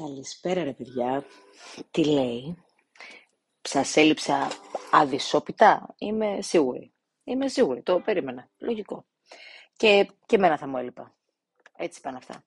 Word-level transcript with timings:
Καλησπέρα 0.00 0.64
ρε 0.64 0.72
παιδιά. 0.72 1.24
Τι 1.90 2.04
λέει; 2.04 2.64
Σας 3.62 3.96
έλειψα 3.96 4.48
αδυσόπιτα; 4.90 5.94
Είμαι 5.98 6.38
σίγουρη. 6.42 6.92
Είμαι 7.24 7.48
σίγουρη. 7.48 7.82
Το 7.82 8.00
περίμενα. 8.00 8.50
Λογικό. 8.58 9.04
Και, 9.76 10.10
και 10.26 10.36
εμένα 10.36 10.58
θα 10.58 10.66
μου 10.66 10.76
έλειπα. 10.76 11.14
Έτσι 11.76 12.00
πάνε 12.00 12.16
αυτά. 12.16 12.44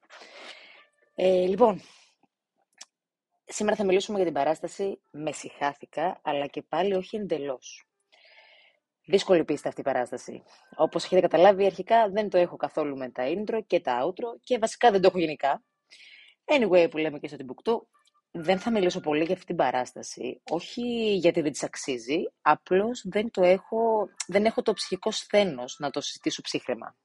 Ε, 1.15 1.45
λοιπόν, 1.47 1.81
σήμερα 3.45 3.75
θα 3.75 3.83
μιλήσουμε 3.85 4.17
για 4.17 4.25
την 4.25 4.35
παράσταση 4.35 4.99
«Με 5.11 5.31
συχάθηκα», 5.31 6.19
αλλά 6.23 6.47
και 6.47 6.61
πάλι 6.61 6.93
όχι 6.93 7.15
εντελώς. 7.15 7.87
Δύσκολη 9.05 9.43
πίστα 9.43 9.67
αυτή 9.67 9.81
η 9.81 9.83
παράσταση. 9.83 10.43
Όπως 10.75 11.03
έχετε 11.03 11.21
καταλάβει, 11.21 11.65
αρχικά 11.65 12.09
δεν 12.09 12.29
το 12.29 12.37
έχω 12.37 12.55
καθόλου 12.55 12.97
με 12.97 13.09
τα 13.09 13.23
intro 13.27 13.59
και 13.67 13.79
τα 13.79 14.05
outro 14.05 14.39
και 14.43 14.57
βασικά 14.57 14.91
δεν 14.91 15.01
το 15.01 15.07
έχω 15.07 15.19
γενικά. 15.19 15.63
Anyway, 16.45 16.87
που 16.91 16.97
λέμε 16.97 17.19
και 17.19 17.27
στο 17.27 17.37
Timbuktu, 17.39 17.95
δεν 18.31 18.59
θα 18.59 18.71
μιλήσω 18.71 18.99
πολύ 18.99 19.23
για 19.23 19.33
αυτή 19.33 19.45
την 19.45 19.55
παράσταση. 19.55 20.41
Όχι 20.49 21.15
γιατί 21.15 21.41
δεν 21.41 21.51
της 21.51 21.63
αξίζει, 21.63 22.17
απλώς 22.41 23.03
δεν, 23.05 23.31
το 23.31 23.43
έχω, 23.43 24.09
δεν 24.27 24.45
έχω 24.45 24.61
το 24.61 24.73
ψυχικό 24.73 25.11
σθένος 25.11 25.75
να 25.79 25.89
το 25.89 26.01
συζητήσω 26.01 26.41
ψύχρεμα. 26.41 26.95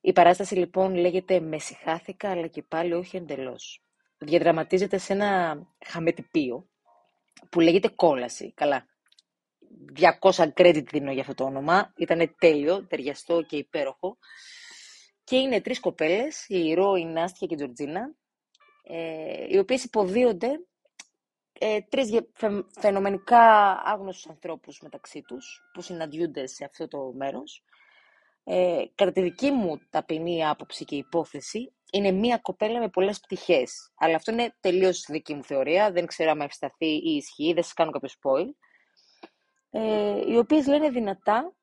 Η 0.00 0.12
παράσταση 0.12 0.54
λοιπόν 0.54 0.94
λέγεται 0.94 1.40
«Με 1.40 1.58
συχάθηκα, 1.58 2.30
αλλά 2.30 2.46
και 2.46 2.62
πάλι 2.62 2.94
όχι 2.94 3.16
εντελώς». 3.16 3.82
Διαδραματίζεται 4.18 4.98
σε 4.98 5.12
ένα 5.12 5.62
χαμετυπίο 5.86 6.68
που 7.50 7.60
λέγεται 7.60 7.88
«Κόλαση». 7.88 8.52
Καλά, 8.52 8.86
200 10.20 10.52
credit 10.54 10.84
δίνω 10.90 11.12
για 11.12 11.20
αυτό 11.20 11.34
το 11.34 11.44
όνομα. 11.44 11.92
Ήταν 11.96 12.34
τέλειο, 12.38 12.86
ταιριαστό 12.86 13.42
και 13.42 13.56
υπέροχο. 13.56 14.18
Και 15.24 15.36
είναι 15.36 15.60
τρεις 15.60 15.80
κοπέλες, 15.80 16.44
η 16.48 16.74
Ρο, 16.74 16.94
η 16.94 17.04
Νάστια 17.04 17.46
και 17.46 17.54
η 17.54 17.56
Τζορτζίνα, 17.56 18.14
ε, 18.90 19.46
οι 19.48 19.58
οποίες 19.58 19.84
υποδίονται 19.84 20.60
ε, 21.52 21.80
τρεις 21.80 22.20
φαινομενικά 22.80 23.72
άγνωστους 23.84 24.28
ανθρώπους 24.28 24.80
μεταξύ 24.80 25.22
τους, 25.22 25.62
που 25.72 25.80
συναντιούνται 25.80 26.46
σε 26.46 26.64
αυτό 26.64 26.88
το 26.88 27.12
μέρος. 27.16 27.62
Ε, 28.44 28.84
κατά 28.94 29.12
τη 29.12 29.20
δική 29.20 29.50
μου 29.50 29.78
ταπεινή 29.90 30.46
άποψη 30.46 30.84
και 30.84 30.96
υπόθεση, 30.96 31.72
είναι 31.92 32.10
μία 32.10 32.38
κοπέλα 32.38 32.80
με 32.80 32.88
πολλές 32.88 33.20
πτυχές. 33.20 33.92
Αλλά 33.96 34.14
αυτό 34.14 34.32
είναι 34.32 34.56
τελείως 34.60 35.06
δική 35.08 35.34
μου 35.34 35.44
θεωρία, 35.44 35.92
δεν 35.92 36.06
ξέρω 36.06 36.30
αν 36.30 36.40
ευσταθεί 36.40 36.86
ή 36.86 37.16
ισχύει, 37.16 37.52
δεν 37.52 37.62
σας 37.62 37.72
κάνω 37.72 37.90
κάποιο 37.90 38.08
spoil. 38.08 38.46
Ε, 39.70 40.30
οι 40.30 40.36
οποίες 40.36 40.66
λένε 40.66 40.90
δυνατά 40.90 41.54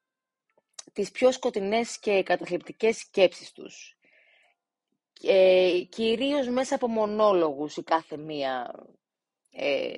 τις 0.93 1.11
πιο 1.11 1.31
σκοτεινές 1.31 1.99
και 1.99 2.23
καταθλιπτικές 2.23 2.97
σκέψεις 2.97 3.51
τους. 3.51 3.94
Ε, 5.21 5.79
κυρίως 5.89 6.47
μέσα 6.47 6.75
από 6.75 6.87
μονόλογους 6.87 7.77
η 7.77 7.83
κάθε 7.83 8.17
μία 8.17 8.71
ε, 9.51 9.93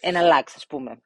εναλλάξ, 0.00 0.54
ας 0.54 0.66
πούμε. 0.66 1.02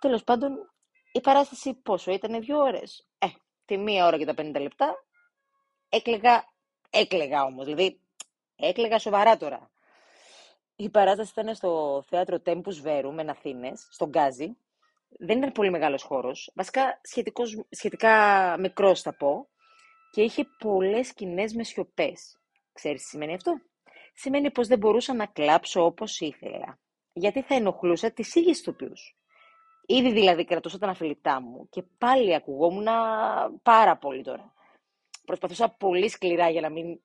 Τέλος 0.00 0.24
πάντων, 0.24 0.70
η 1.12 1.20
παράσταση 1.20 1.74
πόσο 1.74 2.12
ήταν, 2.12 2.40
δύο 2.40 2.58
ώρες; 2.58 3.08
Ε, 3.18 3.26
τη 3.64 3.76
μία 3.76 4.06
ώρα 4.06 4.18
και 4.18 4.24
τα 4.24 4.34
50 4.36 4.60
λεπτά 4.60 5.04
έκλεγα, 5.88 6.44
έκλεγα 6.90 7.44
όμως, 7.44 7.64
δηλαδή 7.64 8.00
έκλεγα 8.56 8.98
σοβαρά 8.98 9.36
τώρα. 9.36 9.70
Η 10.76 10.88
παράσταση 10.88 11.32
ήταν 11.36 11.54
στο 11.54 12.02
θέατρο 12.08 12.42
Tempus 12.44 12.84
Verum, 12.84 13.14
εν 13.18 13.30
Αθήνες, 13.30 13.88
στον 13.90 14.08
Γκάζι, 14.08 14.56
δεν 15.18 15.38
ήταν 15.38 15.52
πολύ 15.52 15.70
μεγάλος 15.70 16.02
χώρος, 16.02 16.50
βασικά 16.54 17.00
σχετικώς, 17.02 17.64
σχετικά 17.70 18.56
μικρός 18.58 19.00
θα 19.00 19.16
πω, 19.16 19.48
και 20.10 20.22
είχε 20.22 20.46
πολλές 20.58 21.06
σκηνές 21.06 21.54
με 21.54 21.64
σιωπές. 21.64 22.39
Ξέρεις 22.72 23.02
τι 23.02 23.08
σημαίνει 23.08 23.34
αυτό; 23.34 23.60
Σημαίνει 24.14 24.50
πως 24.50 24.66
δεν 24.66 24.78
μπορούσα 24.78 25.14
να 25.14 25.26
κλάψω 25.26 25.84
όπως 25.84 26.20
ήθελα, 26.20 26.78
γιατί 27.12 27.42
θα 27.42 27.54
ενοχλούσα 27.54 28.10
τις 28.10 28.34
ίδιες 28.34 28.58
ηθοποιούς. 28.58 29.16
Ήδη 29.86 30.12
δηλαδή 30.12 30.44
κρατούσα 30.44 30.78
τα 30.78 30.86
αναφιλητά 30.86 31.40
μου 31.40 31.68
και 31.68 31.82
πάλι 31.98 32.34
ακουγόμουν 32.34 32.86
πάρα 33.62 33.96
πολύ 33.96 34.22
τώρα. 34.22 34.52
Προσπαθούσα 35.24 35.68
πολύ 35.68 36.08
σκληρά 36.08 36.48
για 36.48 36.60
να 36.60 36.70
μην 36.70 37.00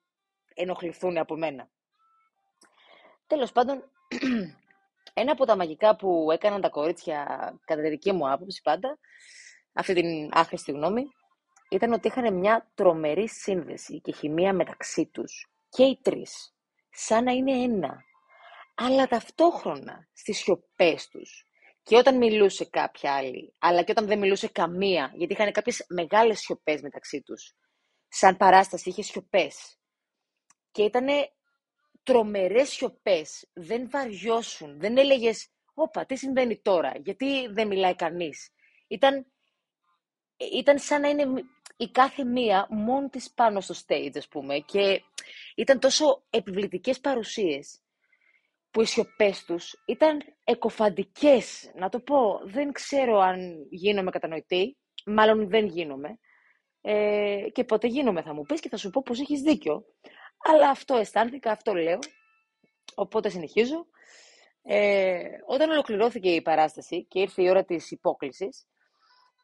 ενοχληθούν 0.54 1.18
από 1.18 1.36
μένα. 1.38 1.70
Τέλος 3.28 3.52
πάντων, 3.52 3.84
ένα 5.14 5.32
από 5.32 5.46
τα 5.46 5.56
μαγικά 5.56 5.96
που 5.96 6.32
έκαναν 6.32 6.62
τα 6.62 6.70
κορίτσια, 6.70 7.26
κατά 7.66 7.82
τη 7.82 7.90
δική 7.90 8.12
μου 8.12 8.32
άποψη 8.32 8.62
πάντα, 8.62 8.98
αυτή 9.74 9.94
την 9.94 10.30
άχρηστη 10.32 10.72
γνώμη, 10.72 11.04
ήταν 11.70 11.94
ότι 11.94 12.08
είχαν 12.08 12.34
μια 12.34 12.72
τρομερή 12.76 13.30
σύνδεση 13.30 14.02
και 14.02 14.12
χημεία 14.12 14.54
μεταξύ 14.54 15.06
τους. 15.06 15.50
Και 15.76 15.84
οι 15.84 16.00
τρεις. 16.02 16.56
Σαν 16.90 17.24
να 17.24 17.32
είναι 17.32 17.52
ένα. 17.52 18.04
Αλλά 18.76 19.08
ταυτόχρονα 19.08 20.10
στις 20.14 20.38
σιωπές 20.38 21.08
τους. 21.08 21.46
Και 21.84 21.98
όταν 21.98 22.18
μιλούσε 22.18 22.66
κάποια 22.66 23.16
άλλη, 23.16 23.56
αλλά 23.60 23.84
και 23.84 23.92
όταν 23.92 24.06
δεν 24.06 24.20
μιλούσε 24.20 24.48
καμία, 24.48 25.12
γιατί 25.16 25.34
είχαν 25.34 25.52
κάποιες 25.52 25.86
μεγάλες 25.88 26.40
σιωπές 26.40 26.82
μεταξύ 26.82 27.22
τους. 27.22 27.56
Σαν 28.08 28.38
παράσταση 28.38 28.90
είχε 28.90 29.02
σιωπές. 29.02 29.78
Και 30.72 30.84
ήταν 30.84 31.08
τρομερές 32.04 32.70
σιωπές, 32.70 33.50
δεν 33.54 33.90
βαριώσουν, 33.90 34.80
δεν 34.80 34.98
έλεγες, 34.98 35.50
όπα, 35.74 36.06
τι 36.06 36.16
συμβαίνει 36.16 36.62
τώρα, 36.62 36.94
γιατί 37.04 37.48
δεν 37.48 37.68
μιλάει 37.68 37.96
κανείς. 37.96 38.50
Ήταν, 38.88 39.26
ήταν 40.38 40.80
σαν 40.80 41.02
να 41.02 41.10
είναι 41.10 41.26
η 41.78 41.92
κάθε 41.92 42.24
μία 42.24 42.68
μόνη 42.70 43.10
της 43.10 43.32
πάνω 43.32 43.62
στο 43.62 43.76
stage, 43.88 44.18
ας 44.18 44.28
πούμε, 44.28 44.60
και 44.60 45.04
ήταν 45.56 45.80
τόσο 45.80 46.24
επιβλητικές 46.30 47.00
παρουσίες, 47.00 47.80
που 48.72 48.82
οι 48.82 48.86
σιωπές 48.86 49.46
τους 49.46 49.84
ήταν 49.86 50.22
εκοφαντικές, 50.44 51.72
να 51.76 51.90
το 51.90 52.00
πω. 52.00 52.42
Δεν 52.44 52.72
ξέρω 52.72 53.20
αν 53.20 53.68
γίνομαι 53.70 54.12
κατανοητή, 54.12 54.78
μάλλον 55.06 55.50
δεν 55.50 55.66
γίνομαι. 55.66 56.20
Ε, 56.82 57.46
και 57.52 57.64
πότε 57.64 57.88
γίνομαι 57.88 58.22
θα 58.22 58.34
μου 58.34 58.42
πεις 58.42 58.60
και 58.60 58.70
θα 58.70 58.78
σου 58.78 58.90
πω 58.90 59.02
πως 59.06 59.20
έχεις 59.20 59.42
δίκιο. 59.42 59.86
Αλλά 60.38 60.70
αυτό 60.70 60.96
αισθάνθηκα, 60.96 61.52
αυτό 61.52 61.74
λέω. 61.74 62.00
Οπότε 62.96 63.30
συνεχίζω. 63.30 63.86
Ε, 64.62 65.24
όταν 65.46 65.70
ολοκληρώθηκε 65.70 66.30
η 66.30 66.42
παράσταση 66.42 67.06
και 67.06 67.20
ήρθε 67.20 67.42
η 67.44 67.50
ώρα 67.50 67.64
της 67.66 67.92
υπόκλησης, 67.92 68.68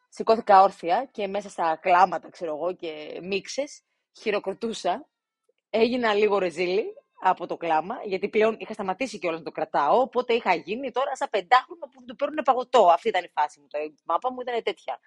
σηκώθηκα 0.10 0.62
όρθια 0.62 1.10
και 1.12 1.28
μέσα 1.28 1.50
στα 1.50 1.78
κλάματα, 1.82 2.30
ξέρω 2.30 2.56
εγώ, 2.56 2.76
και 2.76 3.20
μίξες, 3.24 3.82
χειροκροτούσα. 4.20 5.10
Έγινα 5.74 6.14
λίγο 6.14 6.38
ρεζίλη 6.38 6.84
από 7.22 7.48
το 7.48 7.58
κλάμα, 7.58 7.96
γιατί 8.06 8.30
πλέον 8.30 8.56
είχα 8.60 8.74
σταματήσει 8.74 9.20
κιόλας 9.20 9.40
να 9.40 9.46
το 9.46 9.52
κρατάω, 9.52 10.00
οπότε 10.00 10.34
είχα 10.34 10.54
γίνει 10.54 10.92
τώρα 10.92 11.16
σαν 11.16 11.28
πεντάχρονο 11.32 11.86
που 11.92 12.06
του 12.06 12.16
παίρνουν 12.16 12.44
παγωτό. 12.44 12.86
Αυτή 12.86 13.08
ήταν 13.08 13.24
η 13.24 13.32
φάση 13.34 13.60
μου. 13.60 13.68
Η 13.86 13.96
μάπα 14.06 14.32
μου 14.32 14.42
ήταν 14.42 14.64
τέτοια 14.64 15.00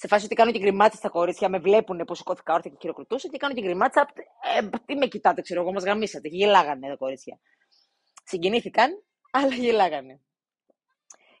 σε 0.00 0.06
φάση 0.08 0.24
ότι 0.24 0.34
κάνω 0.34 0.52
και 0.52 0.58
γκριμάτσα 0.58 0.96
στα 0.96 1.08
κορίτσια, 1.08 1.48
με 1.48 1.58
βλέπουν 1.58 2.04
που 2.06 2.14
σηκώθηκα 2.14 2.54
όρθια 2.54 2.70
και 2.70 2.76
χειροκροτούσα 2.80 3.28
και 3.28 3.36
κάνω 3.36 3.54
και 3.54 3.60
γκριμάτσα. 3.60 4.08
Ε, 4.56 4.68
τι 4.86 4.94
με 4.94 5.06
κοιτάτε, 5.06 5.40
ξέρω 5.40 5.60
εγώ, 5.60 5.72
μας 5.72 5.84
γαμήσατε. 5.84 6.28
Και 6.28 6.36
γελάγανε 6.36 6.88
τα 6.88 6.96
κορίτσια. 6.96 7.40
Συγκινήθηκαν, 8.24 9.02
αλλά 9.30 9.54
γελάγανε. 9.54 10.20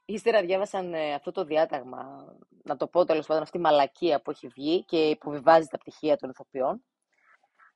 Ύστερα 0.04 0.40
διάβασαν 0.40 0.94
ε, 0.94 1.14
αυτό 1.14 1.30
το 1.32 1.44
διάταγμα, 1.44 2.24
να 2.62 2.76
το 2.76 2.86
πω 2.86 3.04
τέλος 3.04 3.26
πάντων, 3.26 3.42
αυτή 3.42 3.58
η 3.58 3.60
μαλακία 3.60 4.20
που 4.22 4.30
έχει 4.30 4.48
βγει 4.48 4.84
και 4.84 4.96
υποβιβάζει 4.96 5.66
τα 5.66 5.78
πτυχία 5.78 6.16
των 6.16 6.30
ηθοποιών. 6.30 6.84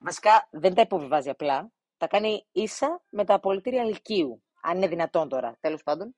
Βασικά 0.05 0.47
δεν 0.51 0.73
τα 0.73 0.81
υποβιβάζει 0.81 1.29
απλά, 1.29 1.71
τα 1.97 2.07
κάνει 2.07 2.47
ίσα 2.51 3.03
με 3.09 3.25
τα 3.25 3.33
απολυτήρια 3.33 3.83
Λυκείου. 3.83 4.43
Αν 4.61 4.77
είναι 4.77 4.87
δυνατόν 4.87 5.29
τώρα, 5.29 5.57
τέλος 5.59 5.83
πάντων. 5.83 6.15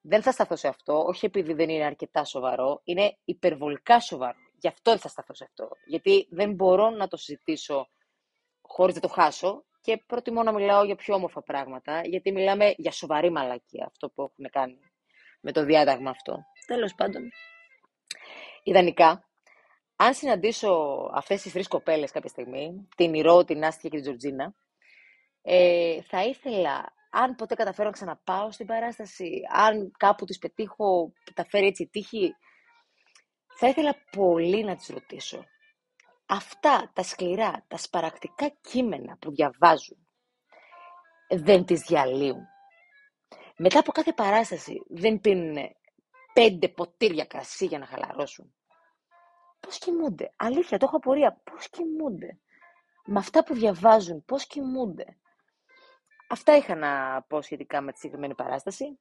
Δεν 0.00 0.22
θα 0.22 0.32
σταθώ 0.32 0.56
σε 0.56 0.68
αυτό, 0.68 1.04
όχι 1.06 1.26
επειδή 1.26 1.52
δεν 1.52 1.68
είναι 1.68 1.84
αρκετά 1.84 2.24
σοβαρό, 2.24 2.80
είναι 2.84 3.18
υπερβολικά 3.24 4.00
σοβαρό. 4.00 4.38
Γι' 4.60 4.68
αυτό 4.68 4.90
δεν 4.90 5.00
θα 5.00 5.08
σταθώ 5.08 5.34
σε 5.34 5.44
αυτό. 5.44 5.68
Γιατί 5.86 6.28
δεν 6.30 6.54
μπορώ 6.54 6.90
να 6.90 7.08
το 7.08 7.16
συζητήσω 7.16 7.88
χωρίς 8.60 8.94
να 8.94 9.00
το 9.00 9.08
χάσω 9.08 9.64
και 9.80 10.02
προτιμώ 10.06 10.42
να 10.42 10.52
μιλάω 10.52 10.84
για 10.84 10.96
πιο 10.96 11.14
όμορφα 11.14 11.42
πράγματα, 11.42 12.00
γιατί 12.04 12.32
μιλάμε 12.32 12.74
για 12.76 12.92
σοβαρή 12.92 13.30
μαλακία 13.30 13.86
αυτό 13.86 14.10
που 14.10 14.22
έχουν 14.22 14.50
κάνει 14.50 14.78
με 15.40 15.52
το 15.52 15.64
διάταγμα 15.64 16.10
αυτό. 16.10 16.38
Τέλος 16.66 16.94
πάντων, 16.94 17.22
ιδανικά, 18.62 19.29
αν 20.02 20.14
συναντήσω 20.14 20.70
αυτές 21.14 21.42
τις 21.42 21.52
τρεις 21.52 21.68
κοπέλες 21.68 22.10
κάποια 22.10 22.28
στιγμή, 22.28 22.88
την 22.96 23.14
Ηρώ, 23.14 23.44
την 23.44 23.64
Άστια 23.64 23.88
και 23.90 23.96
την 23.96 24.04
Τζορτζίνα, 24.04 24.54
ε, 25.42 26.02
θα 26.02 26.24
ήθελα 26.24 26.94
αν 27.10 27.34
ποτέ 27.34 27.54
καταφέρω 27.54 27.86
να 27.86 27.92
ξαναπάω 27.94 28.50
στην 28.50 28.66
παράσταση, 28.66 29.40
αν 29.52 29.90
κάπου 29.98 30.24
τις 30.24 30.38
πετύχω, 30.38 31.12
τα 31.34 31.44
φέρει 31.48 31.66
έτσι 31.66 31.86
τύχη, 31.86 32.34
θα 33.58 33.68
ήθελα 33.68 33.94
πολύ 34.16 34.64
να 34.64 34.76
τις 34.76 34.88
ρωτήσω. 34.88 35.44
Αυτά 36.26 36.90
τα 36.94 37.02
σκληρά, 37.02 37.64
τα 37.68 37.76
σπαρακτικά 37.76 38.48
κείμενα 38.60 39.16
που 39.20 39.30
διαβάζουν, 39.30 40.08
δεν 41.28 41.64
τις 41.64 41.80
διαλύουν. 41.80 42.46
Μετά 43.56 43.78
από 43.78 43.92
κάθε 43.92 44.12
παράσταση 44.12 44.82
δεν 44.88 45.20
πίνουν 45.20 45.56
πέντε 46.32 46.68
ποτήρια 46.68 47.24
κρασί 47.24 47.66
για 47.66 47.78
να 47.78 47.86
χαλαρώσουν. 47.86 48.54
Πώς 49.60 49.78
κοιμούνται. 49.78 50.32
Αλήθεια, 50.36 50.78
το 50.78 50.84
έχω 50.86 50.96
απορία. 50.96 51.40
Πώς 51.44 51.68
κοιμούνται. 51.68 52.38
Με 53.04 53.18
αυτά 53.18 53.44
που 53.44 53.54
διαβάζουν, 53.54 54.24
πώς 54.24 54.46
κοιμούνται. 54.46 55.16
Αυτά 56.28 56.56
είχα 56.56 56.74
να 56.74 57.22
πω 57.22 57.42
σχετικά 57.42 57.80
με 57.80 57.92
τη 57.92 57.98
συγκεκριμένη 57.98 58.34
παράσταση. 58.34 58.98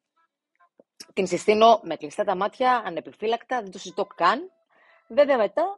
Την 1.13 1.27
συστήνω 1.27 1.79
με 1.83 1.95
κλειστά 1.95 2.23
τα 2.23 2.35
μάτια, 2.35 2.81
ανεπιφύλακτα, 2.85 3.61
δεν 3.61 3.71
το 3.71 3.79
συζητώ 3.79 4.05
καν. 4.05 4.51
Βέβαια 5.07 5.37
μετά, 5.37 5.77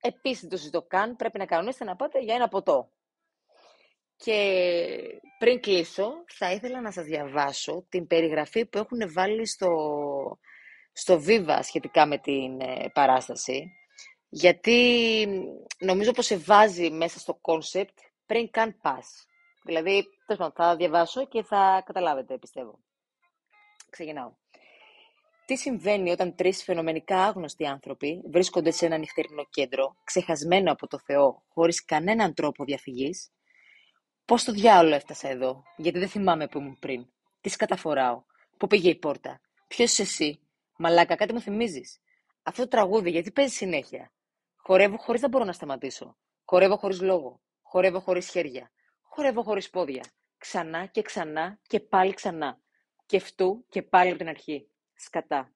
επίσης 0.00 0.40
δεν 0.40 0.50
το 0.50 0.56
συζητώ 0.56 0.82
καν, 0.82 1.16
πρέπει 1.16 1.38
να 1.38 1.46
κανονίσετε 1.46 1.84
να 1.84 1.96
πάτε 1.96 2.20
για 2.20 2.34
ένα 2.34 2.48
ποτό. 2.48 2.92
Και 4.16 5.20
πριν 5.38 5.60
κλείσω, 5.60 6.24
θα 6.28 6.52
ήθελα 6.52 6.80
να 6.80 6.90
σας 6.90 7.04
διαβάσω 7.04 7.86
την 7.88 8.06
περιγραφή 8.06 8.66
που 8.66 8.78
έχουν 8.78 9.12
βάλει 9.12 9.46
στο, 9.46 9.68
στο 10.92 11.22
Viva 11.26 11.58
σχετικά 11.62 12.06
με 12.06 12.18
την 12.18 12.60
ε, 12.60 12.90
παράσταση. 12.92 13.72
Γιατί 14.32 15.26
νομίζω 15.78 16.12
πως 16.12 16.26
σε 16.26 16.36
βάζει 16.36 16.90
μέσα 16.90 17.18
στο 17.18 17.34
concept 17.34 17.98
πριν 18.26 18.50
καν 18.50 18.78
πας. 18.82 19.26
Δηλαδή, 19.64 20.06
θα 20.54 20.76
διαβάσω 20.76 21.26
και 21.26 21.42
θα 21.42 21.82
καταλάβετε, 21.86 22.38
πιστεύω. 22.38 22.78
Ξεκινάω. 23.90 24.32
Τι 25.46 25.56
συμβαίνει 25.56 26.10
όταν 26.10 26.34
τρεις 26.34 26.62
φαινομενικά 26.62 27.24
άγνωστοι 27.24 27.66
άνθρωποι 27.66 28.22
βρίσκονται 28.30 28.70
σε 28.70 28.86
ένα 28.86 28.96
νυχτερινό 28.96 29.44
κέντρο, 29.50 29.96
ξεχασμένο 30.04 30.72
από 30.72 30.86
το 30.86 30.98
Θεό, 30.98 31.42
χωρίς 31.48 31.84
κανέναν 31.84 32.34
τρόπο 32.34 32.64
διαφυγής, 32.64 33.30
Πώς 34.24 34.44
το 34.44 34.52
διάολο 34.52 34.94
έφτασα 34.94 35.28
εδώ, 35.28 35.62
γιατί 35.76 35.98
δεν 35.98 36.08
θυμάμαι 36.08 36.48
που 36.48 36.58
ήμουν 36.58 36.78
πριν; 36.78 37.06
Τι 37.40 37.50
κατα 37.50 37.76
φοράω, 37.76 38.22
Πού 38.56 38.66
πήγε 38.66 38.90
η 38.90 38.98
πόρτα, 38.98 39.40
Ποιος 39.68 39.90
είσαι 39.90 40.02
εσύ, 40.02 40.40
Μαλάκα, 40.76 41.14
κάτι 41.14 41.32
μου 41.32 41.40
θυμίζεις; 41.40 42.00
Αυτό 42.42 42.62
το 42.62 42.68
τραγούδι, 42.68 43.10
γιατί 43.10 43.30
παίζει 43.30 43.54
συνέχεια; 43.54 44.12
Χορεύω 44.62 44.96
χωρίς 44.96 45.20
να 45.20 45.28
μπορώ 45.28 45.44
να 45.44 45.52
σταματήσω. 45.52 46.16
Χορεύω 46.44 46.76
χωρίς 46.76 47.00
λόγο. 47.00 47.40
Χορεύω 47.62 48.00
χωρίς 48.00 48.30
χέρια. 48.30 48.70
Χορεύω 49.02 49.42
χωρίς 49.42 49.70
πόδια. 49.70 50.04
Ξανά 50.38 50.86
και 50.86 51.02
ξανά 51.02 51.58
και 51.66 51.80
πάλι 51.80 52.14
ξανά. 52.14 52.60
Και 53.06 53.16
αυτού 53.16 53.64
και 53.68 53.82
πάλι 53.82 54.08
από 54.08 54.18
την 54.18 54.28
αρχή. 54.28 54.70
Σκατά. 54.94 55.52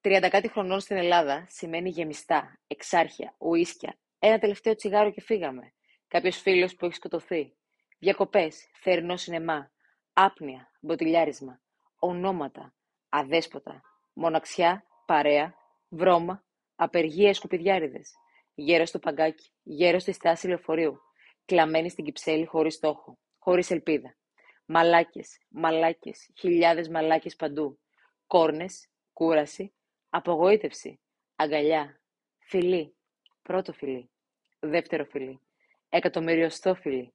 Τριάντα 0.00 0.28
κάτι 0.28 0.48
χρονών 0.48 0.80
στην 0.80 0.96
Ελλάδα 0.96 1.46
σημαίνει 1.48 1.88
γεμιστά, 1.90 2.58
εξάρχεια, 2.66 3.34
ουίσκια, 3.38 3.98
ένα 4.18 4.38
τελευταίο 4.38 4.74
τσιγάρο 4.74 5.10
και 5.10 5.20
φύγαμε. 5.20 5.72
Κάποιος 6.08 6.36
φίλος 6.36 6.74
που 6.74 6.84
έχει 6.84 6.94
σκοτωθεί. 6.94 7.56
Διακοπές, 7.98 8.68
θερινό 8.72 9.16
σινεμά, 9.16 9.70
άπνοια, 10.12 10.70
μποτιλιάρισμα, 10.80 11.60
ονόματα, 11.98 12.74
αδέσποτα, 13.08 13.80
μοναξιά, 14.12 14.84
παρέα, 15.06 15.54
βρώμα, 15.88 16.44
απεργία 16.82 17.34
σκουπιδιάριδες. 17.34 18.12
Γέρος 18.54 18.88
στο 18.88 18.98
παγκάκι, 18.98 19.50
γέρος 19.62 20.02
στη 20.02 20.12
στάση 20.12 20.48
λεωφορείου, 20.48 21.00
κλαμμένη 21.44 21.90
στην 21.90 22.04
κυψέλη 22.04 22.44
χωρίς 22.44 22.74
στόχο, 22.74 23.18
χωρίς 23.38 23.70
ελπίδα. 23.70 24.16
Μαλάκες, 24.64 25.38
μαλάκες, 25.48 26.30
χιλιάδες 26.38 26.88
μαλάκες 26.88 27.36
παντού. 27.36 27.80
Κόρνες, 28.26 28.88
κούραση, 29.12 29.74
απογοήτευση, 30.08 31.00
αγκαλιά, 31.36 32.00
φιλί, 32.38 32.96
πρώτο 33.42 33.72
φιλί, 33.72 34.10
δεύτερο 34.58 35.04
φιλί, 35.04 35.40
Εκατομμυριοστόφιλη, 35.88 37.14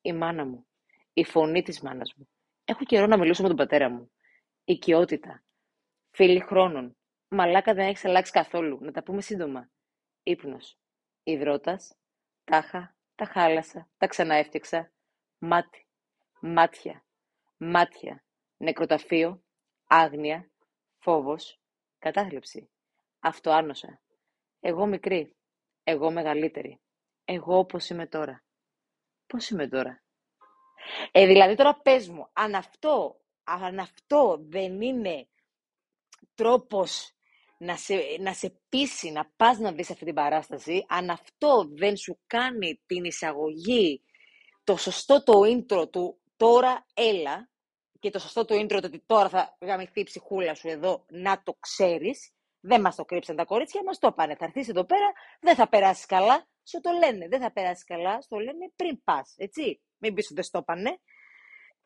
η 0.00 0.12
μάνα 0.12 0.44
μου, 0.44 0.66
η 1.12 1.24
φωνή 1.24 1.62
της 1.62 1.80
μάνας 1.80 2.14
μου. 2.16 2.28
Έχω 2.64 2.84
καιρό 2.84 3.06
να 3.06 3.18
μιλήσω 3.18 3.42
με 3.42 3.48
τον 3.48 3.56
πατέρα 3.56 3.90
μου. 3.90 4.10
Οικειότητα. 4.64 5.44
Φίλοι 6.10 6.40
χρόνων. 6.40 6.96
Μαλάκα 7.28 7.74
δεν 7.74 7.86
έχεις 7.86 8.04
αλλάξει 8.04 8.32
καθόλου. 8.32 8.78
Να 8.80 8.92
τα 8.92 9.02
πούμε 9.02 9.20
σύντομα. 9.20 9.70
Ήπνος. 10.22 10.78
Ιδρώτας. 11.22 11.96
Τάχα. 12.44 12.96
Τα 13.14 13.24
χάλασα. 13.24 13.88
Τα 13.96 14.06
ξαναέφτιαξα. 14.06 14.92
Μάτι. 15.38 15.86
Μάτια. 16.40 17.04
Μάτια. 17.56 18.24
Νεκροταφείο. 18.56 19.42
Άγνοια. 19.86 20.50
Φόβος. 20.98 21.60
Κατάθλιψη. 21.98 22.70
Αυτοάνωσα. 23.20 24.00
Εγώ 24.60 24.86
μικρή. 24.86 25.36
Εγώ 25.84 26.10
μεγαλύτερη. 26.10 26.80
Εγώ 27.24 27.58
όπως 27.58 27.88
είμαι 27.88 28.06
τώρα. 28.06 28.44
Πώς 29.26 29.48
είμαι 29.48 29.68
τώρα; 29.68 30.02
Ε, 31.12 31.26
δηλαδή 31.26 31.54
τώρα 31.54 31.80
πες 31.80 32.08
μου, 32.08 32.28
αν 32.32 32.54
αυτό, 32.54 33.20
αν 33.44 33.78
αυτό 33.78 34.36
δεν 34.40 34.80
είναι 34.80 35.28
τρόπος 36.34 37.15
να 37.56 37.76
σε, 37.76 37.94
να 38.20 38.32
σε 38.32 38.60
πείσει 38.68 39.10
να 39.10 39.32
πας 39.36 39.58
να 39.58 39.72
δεις 39.72 39.90
αυτή 39.90 40.04
την 40.04 40.14
παράσταση, 40.14 40.84
αν 40.88 41.10
αυτό 41.10 41.68
δεν 41.76 41.96
σου 41.96 42.18
κάνει 42.26 42.82
την 42.86 43.04
εισαγωγή, 43.04 44.02
το 44.64 44.76
σωστό 44.76 45.22
το 45.22 45.32
intro 45.40 45.90
του 45.90 46.20
τώρα 46.36 46.86
έλα, 46.94 47.50
και 47.98 48.10
το 48.10 48.18
σωστό 48.18 48.44
το 48.44 48.54
intro 48.54 48.80
ότι 48.84 49.02
τώρα 49.06 49.28
θα 49.28 49.56
γαμηθεί 49.60 50.00
η 50.00 50.04
ψυχούλα 50.04 50.54
σου 50.54 50.68
εδώ, 50.68 51.04
να 51.08 51.42
το 51.42 51.56
ξέρεις, 51.60 52.36
δεν 52.60 52.80
μας 52.80 52.94
το 52.96 53.04
κρύψαν 53.04 53.36
τα 53.36 53.44
κορίτσια, 53.44 53.82
μας 53.82 53.98
το 53.98 54.12
πάνε. 54.12 54.36
Θα 54.36 54.44
έρθεις 54.44 54.68
εδώ 54.68 54.84
πέρα, 54.84 55.12
δεν 55.40 55.54
θα 55.54 55.68
περάσεις 55.68 56.06
καλά, 56.06 56.46
σου 56.68 56.80
το 56.80 56.90
λένε. 56.90 57.28
Δεν 57.28 57.40
θα 57.40 57.52
περάσεις 57.52 57.84
καλά, 57.84 58.20
σου 58.20 58.28
το 58.28 58.38
λένε 58.38 58.72
πριν 58.76 59.02
πας. 59.04 59.34
Έτσι. 59.36 59.80
Μην 59.98 60.14
πεις 60.14 60.24
ότι 60.24 60.34
δεν 60.34 60.44
στο 60.44 60.62
πάνε. 60.62 61.00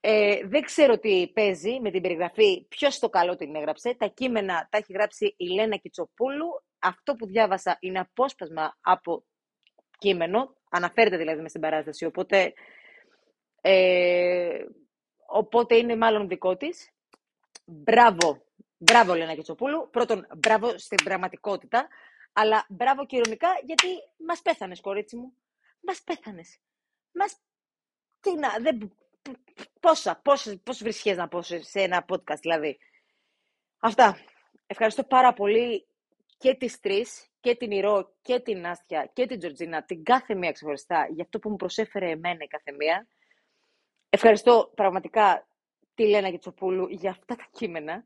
Ε, 0.01 0.47
δεν 0.47 0.63
ξέρω 0.63 0.99
τι 0.99 1.29
παίζει 1.35 1.81
με 1.81 1.91
την 1.91 2.03
περιγραφή, 2.03 2.67
ποιος 2.69 2.99
το 2.99 3.09
καλό 3.09 3.37
την 3.37 3.55
έγραψε. 3.55 3.95
Τα 3.95 4.07
κείμενα 4.07 4.69
τα 4.71 4.79
έχει 4.79 4.93
γράψει 4.93 5.35
η 5.37 5.47
Λένα 5.47 5.77
Κιτσοπούλου. 5.77 6.47
Αυτό 6.79 7.15
που 7.15 7.27
διάβασα 7.27 7.77
είναι 7.81 7.99
απόσπασμα 7.99 8.77
από 8.81 9.25
κείμενο, 9.99 10.57
αναφέρεται 10.71 11.17
δηλαδή 11.17 11.41
μες 11.41 11.51
στην 11.51 11.63
παράσταση, 11.63 12.05
οπότε, 12.05 12.53
ε, 13.61 14.65
οπότε 15.27 15.77
είναι 15.77 15.97
μάλλον 15.97 16.29
δικό 16.29 16.57
της. 16.57 16.91
Μπράβο, 17.65 18.43
μπράβο 18.77 19.15
Λένα 19.15 19.35
Κιτσοπούλου. 19.35 19.89
Πρώτον, 19.91 20.27
μπράβο 20.39 20.79
στην 20.79 21.05
πραγματικότητα. 21.05 21.89
Αλλά 22.33 22.67
μπράβο 22.69 23.07
και 23.07 23.17
ηρωνικά, 23.17 23.49
γιατί 23.65 23.87
μας 24.27 24.43
πέθανες, 24.43 24.81
κορίτσι 24.81 25.17
μου. 25.17 25.33
Μας 25.81 26.03
πέθανες. 26.03 26.59
Μας. 27.13 27.41
Τι 28.21 28.35
να. 28.35 28.49
Δεν... 28.61 28.93
Πόσα, 29.81 30.21
πόσες, 30.25 30.61
πόσες 30.63 30.83
βρισχές 30.83 31.17
να 31.17 31.29
πω 31.29 31.43
σε 31.43 31.81
ένα 31.81 32.05
podcast, 32.09 32.41
δηλαδή. 32.41 32.79
Αυτά. 33.79 34.19
Ευχαριστώ 34.67 35.05
πάρα 35.05 35.33
πολύ 35.33 35.87
και 36.39 36.55
τις 36.55 36.81
τρεις, 36.81 37.31
και 37.41 37.55
την 37.55 37.71
Ηρώ, 37.71 38.15
και 38.23 38.41
την 38.41 38.67
Άστια, 38.67 39.11
και 39.13 39.27
την 39.27 39.39
Τζορτζίνα, 39.39 39.85
την 39.85 40.03
κάθε 40.03 40.35
μία 40.35 40.53
ξεχωριστά, 40.53 41.07
για 41.11 41.23
αυτό 41.23 41.39
που 41.39 41.51
μου 41.51 41.57
προσέφερε 41.57 42.11
εμένα 42.11 42.39
η 42.45 42.47
κάθε 42.47 42.73
μία. 42.73 43.07
Ευχαριστώ 44.11 44.73
πραγματικά 44.75 45.47
τη 45.95 46.07
Λένα 46.07 46.29
Γετσοπούλου 46.29 46.89
για 46.89 47.11
αυτά 47.11 47.35
τα 47.35 47.47
κείμενα. 47.53 48.05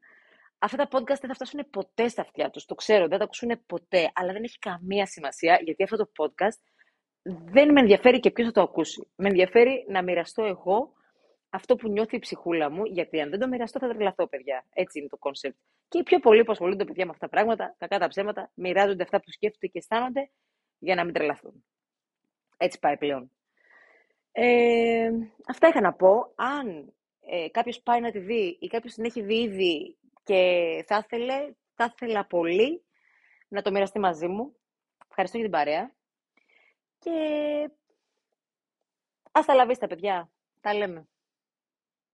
Αυτά 0.59 0.77
τα 0.77 0.99
podcast 0.99 1.21
δεν 1.21 1.29
θα 1.29 1.35
φτάσουν 1.35 1.71
ποτέ 1.71 2.09
στα 2.09 2.23
αυτιά 2.23 2.51
τους. 2.51 2.65
Το 2.65 2.75
ξέρω, 2.75 3.01
δεν 3.01 3.11
θα 3.11 3.19
τα 3.19 3.25
ακούσουν 3.25 3.65
ποτέ. 3.67 4.11
Αλλά 4.15 4.33
δεν 4.33 4.43
έχει 4.43 4.59
καμία 4.59 5.07
σημασία 5.07 5.61
γιατί 5.63 5.83
αυτό 5.83 5.97
το 5.97 6.11
podcast 6.17 6.61
δεν 7.25 7.73
με 7.73 7.81
ενδιαφέρει 7.81 8.21
και 8.21 8.31
ποιος 8.31 8.47
θα 8.47 8.53
το 8.53 8.61
ακούσει. 8.61 9.09
Με 9.17 9.29
ενδιαφέρει 9.29 9.85
να 9.89 10.03
μοιραστώ 10.03 10.45
εγώ 10.45 10.93
αυτό 11.55 11.77
που 11.77 11.89
νιώθει 11.89 12.17
η 12.17 12.19
ψυχούλα 12.19 12.71
μου, 12.71 12.85
γιατί 12.85 13.21
αν 13.21 13.31
δεν 13.31 13.39
το 13.39 13.49
μοιραστώ 13.49 13.79
θα 13.79 13.89
τρελαθώ, 13.89 14.27
παιδιά. 14.27 14.65
Έτσι 14.73 14.99
είναι 14.99 15.09
το 15.09 15.17
concept. 15.17 15.57
Και 15.89 15.99
οι 15.99 16.03
πιο 16.03 16.19
πολλοί 16.19 16.45
που 16.45 16.53
ασχολούνται 16.53 16.85
παιδιά 16.85 17.05
με 17.05 17.11
αυτά 17.11 17.27
τα 17.27 17.33
πράγματα, 17.33 17.75
κακά 17.79 17.99
τα 17.99 18.09
ψέματα, 18.09 18.51
μοιράζονται 18.55 19.03
αυτά 19.03 19.21
που 19.21 19.31
σκέφτονται 19.31 19.67
και 19.67 19.79
αισθάνονται 19.79 20.31
για 20.79 20.95
να 20.95 21.05
μην 21.05 21.15
τρελαθούν. 21.15 21.65
Έτσι 22.57 22.79
πάει 22.79 22.97
πλέον. 22.97 23.31
Ε, 24.33 25.11
αυτά 25.49 25.69
είχα 25.69 25.81
να 25.81 25.93
πω. 25.93 26.33
Αν 26.35 26.93
ε, 27.21 27.49
κάποιος 27.49 27.81
πάει 27.81 28.01
να 28.01 28.11
τη 28.11 28.19
δει 28.19 28.57
ή 28.61 28.67
κάποιος 28.67 28.95
την 28.95 29.05
έχει 29.05 29.23
δει 29.23 29.43
ήδη 29.43 29.97
και 30.23 30.85
θα 30.87 31.05
ήθελε, 31.05 31.55
θα 31.75 31.95
ήθελα 31.95 32.27
πολύ 32.27 32.85
να 33.49 33.63
το 33.63 33.71
μοιραστεί 33.71 33.99
μαζί 33.99 34.27
μου. 34.27 34.57
Ευχαριστώ 35.09 35.39
για 35.39 35.47
την 35.47 35.57
παρέα. 35.57 35.95
Και 36.99 37.11
ας 39.33 39.47
τα 39.47 39.55
λαβείς 39.55 39.79
τα 39.79 39.87
παιδιά. 39.87 40.31
Τα 40.61 40.75
λέμε. 40.75 41.09